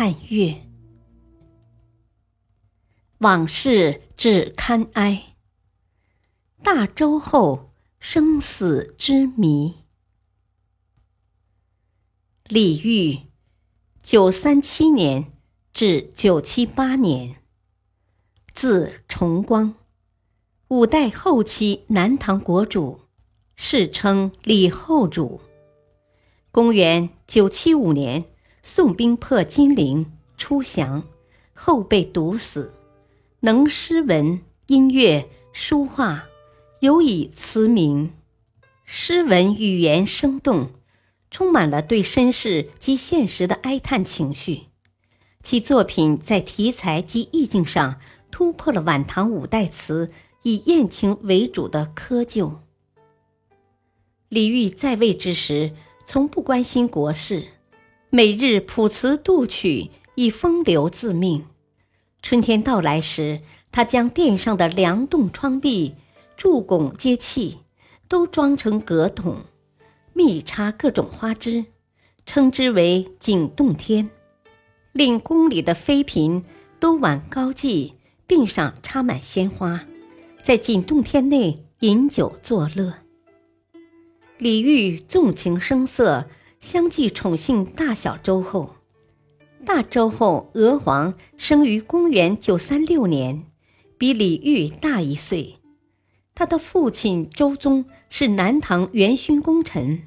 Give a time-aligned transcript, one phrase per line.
[0.00, 0.62] 汉乐，
[3.18, 5.34] 往事只堪哀。
[6.62, 9.78] 大周后生死之谜。
[12.46, 13.26] 李煜，
[14.00, 15.32] 九三七年
[15.72, 17.42] 至九七八年，
[18.54, 19.74] 字重光，
[20.68, 23.00] 五代后期南唐国主，
[23.56, 25.40] 世称李后主。
[26.52, 28.26] 公元九七五年。
[28.70, 31.02] 宋兵破金陵，出降
[31.54, 32.74] 后被毒死。
[33.40, 36.26] 能诗文、音乐、书画，
[36.80, 38.12] 尤以词名。
[38.84, 40.68] 诗文语言生动，
[41.30, 44.64] 充满了对身世及现实的哀叹情绪。
[45.42, 47.98] 其作品在题材及意境上
[48.30, 50.10] 突破了晚唐五代词
[50.42, 52.56] 以艳情为主的窠臼。
[54.28, 55.72] 李煜在位之时，
[56.04, 57.48] 从不关心国事。
[58.10, 61.44] 每日朴词度曲，以风流自命。
[62.22, 65.94] 春天到来时，他将殿上的梁栋窗壁、
[66.34, 67.58] 柱拱阶砌
[68.08, 69.44] 都装成阁筒，
[70.14, 71.66] 密插各种花枝，
[72.24, 74.08] 称之为“景洞天”。
[74.92, 76.42] 令宫里的妃嫔
[76.80, 77.92] 都挽高髻，
[78.26, 79.84] 鬓上插满鲜花，
[80.42, 82.94] 在景洞天内饮酒作乐。
[84.38, 86.24] 李煜纵情声色。
[86.60, 88.74] 相继宠幸大小周后，
[89.64, 93.44] 大周后娥皇生于公元九三六年，
[93.96, 95.58] 比李煜大一岁。
[96.34, 100.02] 他的父亲周宗是南唐元勋功臣，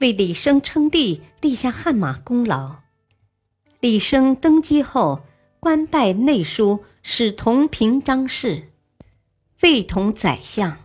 [0.00, 2.76] 为李生称帝立下汗马功劳。
[3.80, 5.20] 李生登基后，
[5.60, 8.70] 官拜内书使同平章事，
[9.56, 10.78] 废同宰相。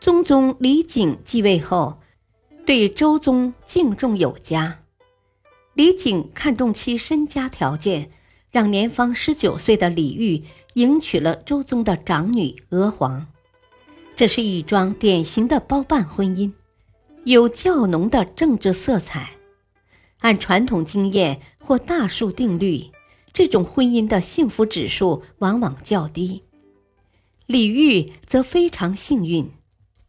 [0.00, 1.99] 宗宗李璟继位后。
[2.66, 4.82] 对周宗敬重有加，
[5.74, 8.10] 李璟看重其身家条件，
[8.52, 10.44] 让年方十九岁的李煜
[10.74, 13.26] 迎娶了周宗的长女娥皇。
[14.14, 16.52] 这是一桩典型的包办婚姻，
[17.24, 19.30] 有较浓的政治色彩。
[20.18, 22.90] 按传统经验或大数定律，
[23.32, 26.42] 这种婚姻的幸福指数往往较低。
[27.46, 29.50] 李煜则非常幸运。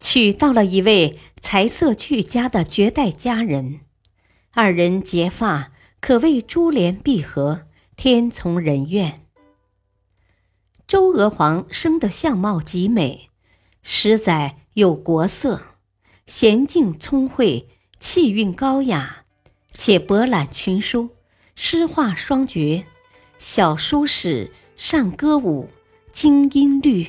[0.01, 3.81] 娶到了一位才色俱佳的绝代佳人，
[4.51, 9.21] 二人结发可谓珠联璧合，天从人愿。
[10.87, 13.29] 周娥皇生得相貌极美，
[13.83, 15.61] 实在有国色，
[16.27, 17.69] 娴静聪慧，
[17.99, 19.23] 气韵高雅，
[19.73, 21.11] 且博览群书，
[21.55, 22.85] 诗画双绝，
[23.37, 25.69] 小书史，善歌舞，
[26.11, 27.07] 精音律，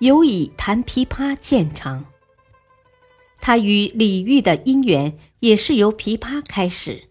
[0.00, 2.04] 尤以弹琵琶见长。
[3.46, 7.04] 他与李煜的姻缘也是由琵琶开始。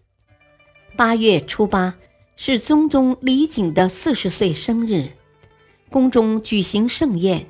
[0.94, 1.96] 八月初八
[2.36, 5.12] 是宗宗李璟的四十岁生日，
[5.88, 7.46] 宫中举行盛宴，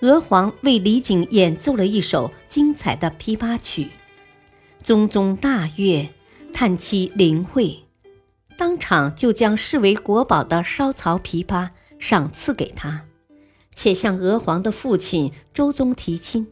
[0.00, 3.88] 娥皇为李璟演奏了一首精彩的琵琶曲，
[4.82, 6.10] 宗宗大悦，
[6.52, 7.84] 叹其灵慧，
[8.58, 13.04] 当场就将视为国宝的烧曹琵琶赏赐给他，
[13.74, 16.46] 且向娥皇的父亲周宗提亲。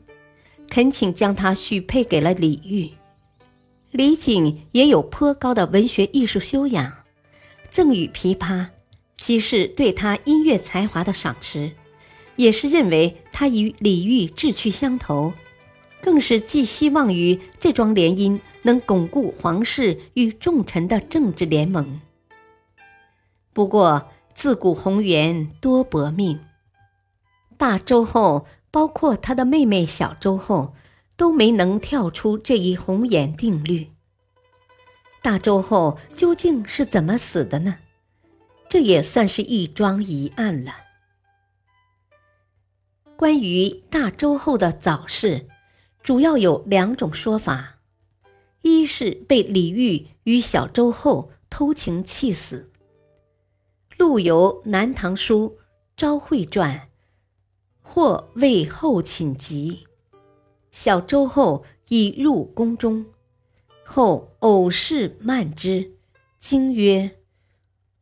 [0.68, 2.92] 恳请将他许配给了李煜。
[3.92, 6.92] 李璟也有颇高的文学艺术修养，
[7.70, 8.66] 赠予琵琶，
[9.16, 11.72] 既是对他音乐才华的赏识，
[12.36, 15.32] 也是认为他与李煜志趣相投，
[16.02, 22.00] 更是寄希望于这桩联姻能巩固皇室与重臣的政治联盟。
[23.54, 26.38] 不过，自古红颜多薄命，
[27.56, 28.46] 大周后。
[28.76, 30.74] 包括他的妹妹小周后，
[31.16, 33.92] 都没能跳出这一红颜定律。
[35.22, 37.78] 大周后究竟是怎么死的呢？
[38.68, 40.74] 这也算是一桩疑案了。
[43.16, 45.48] 关于大周后的早逝，
[46.02, 47.78] 主要有两种说法：
[48.60, 52.70] 一是被李煜与小周后偷情气死。
[53.96, 55.56] 陆游《南唐书·
[55.96, 56.76] 昭惠传》。
[57.88, 59.86] 或为后寝疾，
[60.70, 63.06] 小周后已入宫中，
[63.84, 65.92] 后偶事慢之，
[66.38, 67.16] 惊曰：“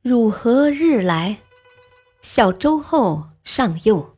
[0.03, 1.39] 汝何日来？”
[2.23, 4.17] 小周后上右，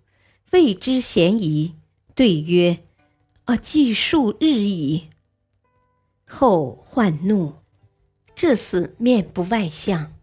[0.52, 1.74] 未知嫌疑，
[2.14, 2.84] 对曰
[3.44, 5.10] ：“啊，计数日矣。”
[6.26, 7.54] 后患怒，
[8.34, 10.15] 至死面不外相。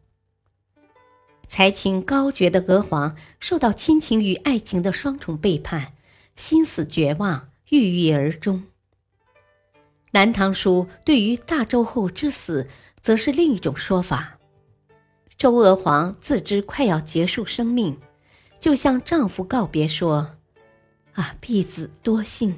[1.53, 5.93] 才情高绝的娥皇受到亲情与爱情的双重背叛，
[6.35, 8.61] 心死绝望，郁郁而终。
[10.13, 12.67] 《南唐书》对于大周后之死，
[13.03, 14.39] 则是另一种说法。
[15.37, 17.99] 周娥皇自知快要结束生命，
[18.59, 20.37] 就向丈夫告别说
[21.13, 22.57] ：“啊，婢子多幸，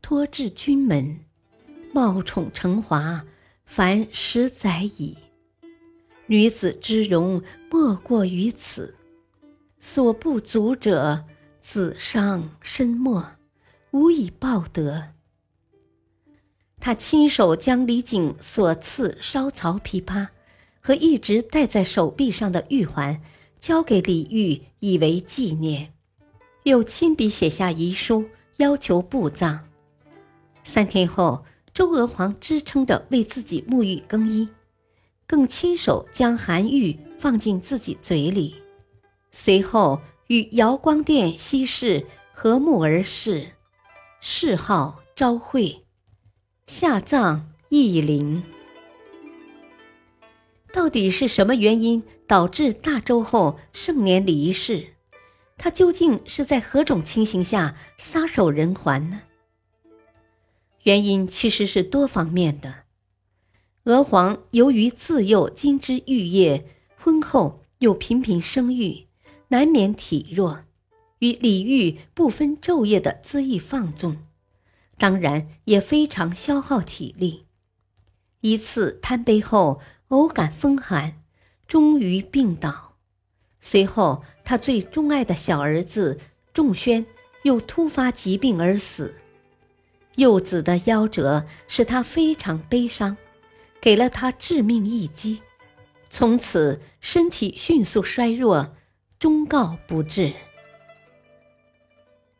[0.00, 1.20] 托至君门，
[1.92, 3.26] 冒宠成华，
[3.66, 5.18] 凡十载矣。
[6.32, 8.94] 女子之容，莫过于此。
[9.78, 11.26] 所不足者，
[11.60, 13.22] 子伤身没，
[13.90, 15.04] 无以报德。”
[16.80, 20.28] 他亲手将李璟所赐烧曹琵琶。
[20.84, 23.20] 和一直戴在手臂上的玉环，
[23.60, 25.92] 交给李煜以为纪念，
[26.64, 28.24] 又亲笔写下遗书，
[28.56, 29.68] 要求布葬。
[30.64, 34.48] 三天后，周娥皇支撑着为自己沐浴更衣，
[35.32, 38.54] 更亲手将韩玉放进自己嘴里，
[39.30, 43.52] 随后与瑶光殿西侍和睦而逝，
[44.20, 45.86] 谥号昭惠，
[46.66, 48.42] 下葬义陵。
[50.70, 54.88] 到底是什么原因导致大周后盛年离世？
[55.56, 59.22] 他究竟是在何种情形下撒手人寰呢？
[60.82, 62.81] 原因其实是多方面的。
[63.84, 69.06] 娥皇由于自幼金枝玉叶，婚后又频频生育，
[69.48, 70.64] 难免体弱，
[71.18, 74.18] 与李煜不分昼夜的恣意放纵，
[74.98, 77.46] 当然也非常消耗体力。
[78.40, 79.80] 一次贪杯后。
[80.12, 81.22] 偶感风寒，
[81.66, 82.96] 终于病倒。
[83.62, 86.20] 随后，他最钟爱的小儿子
[86.52, 87.06] 仲宣
[87.44, 89.14] 又突发疾病而死。
[90.16, 93.16] 幼子的夭折使他非常悲伤，
[93.82, 95.42] 给了他致命一击，
[96.08, 98.76] 从此身体迅速衰弱，
[99.18, 100.32] 终告不治。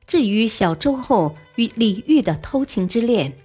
[0.06, 3.36] 至于小周后与李煜的偷情之恋，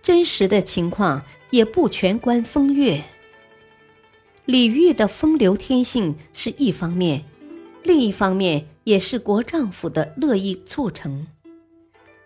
[0.00, 3.02] 真实的情况也不全关风月。
[4.46, 7.24] 李煜的风流天性是一方面，
[7.82, 11.26] 另一方面也是国丈夫的乐意促成。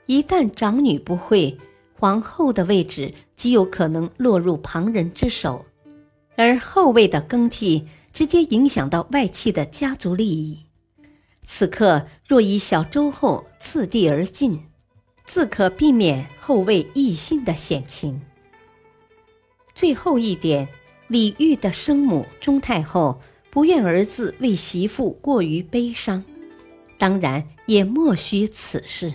[0.07, 1.59] 一旦长女不会，
[1.99, 5.67] 皇后的位置极有可能落入旁人之手，
[6.37, 10.65] 而后位的更替直接影响到外戚的家族利益。
[11.45, 14.67] 此刻若以小周后次第而进，
[15.25, 18.21] 自可避免后位异姓的险情。
[19.75, 20.69] 最后一点。
[21.11, 26.23] 李煜的生母钟太后不愿儿子为媳妇过于悲伤，
[26.99, 29.15] 当然也莫须此事。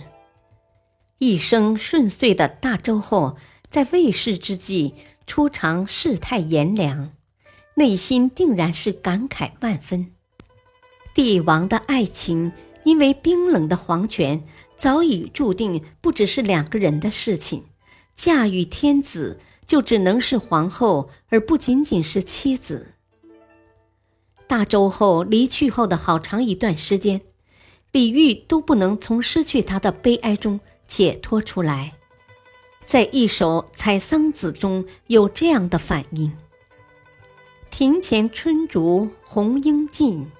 [1.24, 3.38] 一生顺遂的大周后，
[3.70, 4.92] 在未逝之际
[5.26, 7.12] 初尝世态炎凉，
[7.76, 10.12] 内心定然是感慨万分。
[11.14, 12.52] 帝王的爱情，
[12.84, 17.64] 因为冰冷的皇权，早已注定不只是两个人的事情，
[18.14, 19.40] 驾驭天子。
[19.66, 22.96] 就只能是皇后，而不仅仅是妻子。
[24.46, 27.22] 大周后离去后的好长一段时间，
[27.92, 30.60] 李煜都不能从失去她的悲哀中
[30.96, 31.94] 解脱出来。
[32.86, 36.30] 在一首《采桑子》中有这样的反应
[37.68, 40.30] ：“庭前春竹红英尽，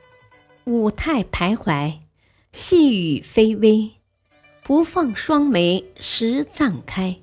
[0.62, 1.94] 舞态徘徊，
[2.52, 3.90] 细雨霏微，
[4.62, 7.16] 不放双眉时暂开。”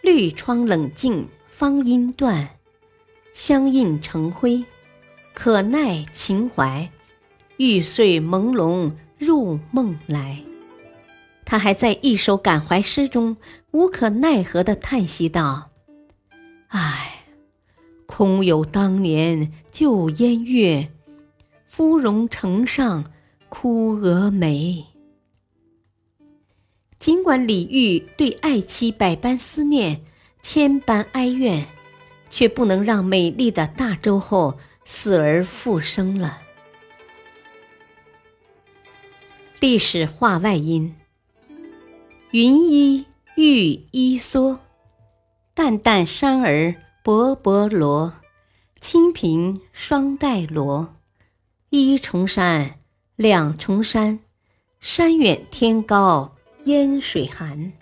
[0.00, 2.56] 绿窗冷静芳音断，
[3.34, 4.64] 香印成灰，
[5.34, 6.90] 可奈情怀，
[7.58, 10.42] 玉碎朦胧入梦来。
[11.50, 13.36] 他还在一首感怀诗中
[13.72, 15.72] 无可奈何地叹息道
[16.70, 17.24] ：“唉，
[18.06, 20.92] 空有当年旧烟月，
[21.66, 23.04] 芙蓉城上
[23.48, 24.86] 哭蛾眉。”
[27.00, 30.04] 尽管李煜对爱妻百般思念、
[30.40, 31.66] 千般哀怨，
[32.30, 36.38] 却不能让美丽的大周后死而复生了。
[39.58, 40.94] 历史话外音：
[42.32, 44.58] 云衣玉衣蓑，
[45.52, 48.12] 淡淡衫儿薄薄罗，
[48.80, 50.94] 清平双带罗。
[51.70, 52.78] 一重山，
[53.16, 54.20] 两重山，
[54.78, 56.36] 山远天高。
[56.64, 57.72] 烟水寒，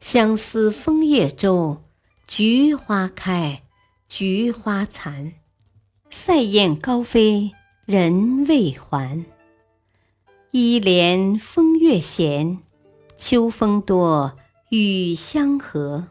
[0.00, 1.82] 相思枫叶洲。
[2.26, 3.64] 菊花开，
[4.08, 5.34] 菊花残。
[6.08, 7.52] 塞雁高飞
[7.84, 9.26] 人未还。
[10.52, 12.60] 一帘风月闲，
[13.26, 14.36] 秋风多
[14.68, 16.08] 雨相和。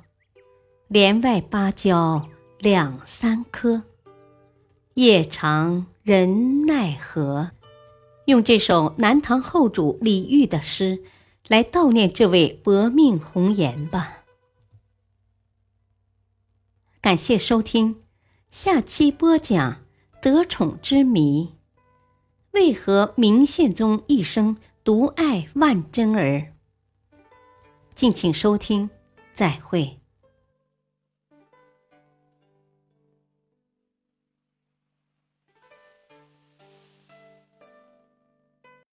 [0.87, 2.27] 帘外芭蕉
[2.57, 3.83] 两三棵，
[4.95, 7.51] 夜长人奈何？
[8.25, 11.03] 用这首南唐后主李煜的诗
[11.47, 14.23] 来悼念这位薄命红颜吧。
[16.99, 17.97] 感谢收听，
[18.49, 19.83] 下期播讲
[20.19, 21.53] 得宠之谜。
[22.53, 26.52] 为何明宪宗一生独爱万贞儿？
[27.95, 28.89] 敬请收听，
[29.33, 30.02] 再会。